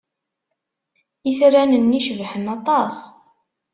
[1.29, 2.97] Itran-nni cebḥen aṭas!